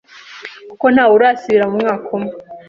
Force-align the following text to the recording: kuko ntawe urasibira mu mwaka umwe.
kuko 0.69 0.85
ntawe 0.93 1.13
urasibira 1.17 1.65
mu 1.71 1.75
mwaka 1.81 2.07
umwe. 2.15 2.33